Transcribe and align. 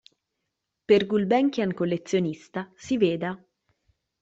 Per 0.91 0.97
Gulbenkian 1.11 1.75
collezionista, 1.83 2.65
si 2.75 2.97
veda 3.05 3.37